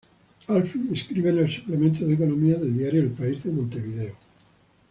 [0.47, 4.15] Alfie escribe en el suplemento de economía del diario El País de Montevideo.